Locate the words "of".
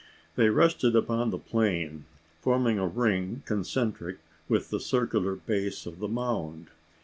5.85-5.99